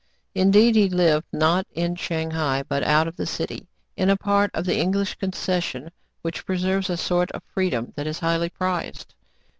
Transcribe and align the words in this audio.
Indeed, 0.33 0.73
he 0.73 0.89
lived, 0.89 1.27
not 1.31 1.67
in 1.75 1.95
Shang 1.95 2.31
hai, 2.31 2.63
but 2.67 2.81
out 2.81 3.07
of 3.07 3.17
the 3.17 3.27
city, 3.27 3.67
in 3.95 4.09
a 4.09 4.17
part 4.17 4.49
of 4.55 4.65
the 4.65 4.79
English 4.79 5.13
concession, 5.13 5.91
which 6.23 6.43
preserves 6.43 6.89
a 6.89 6.97
sort 6.97 7.29
of 7.33 7.43
freedom 7.43 7.93
that 7.95 8.07
is 8.07 8.17
highly 8.17 8.49
prized. 8.49 9.13